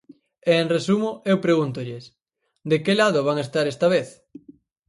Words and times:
E, 0.51 0.53
en 0.61 0.67
resumo, 0.75 1.09
eu 1.31 1.37
pregúntolles: 1.45 2.03
¿de 2.69 2.77
que 2.83 2.93
lado 3.01 3.19
van 3.27 3.37
estar 3.45 3.65
esta 3.67 3.87
vez? 3.95 4.07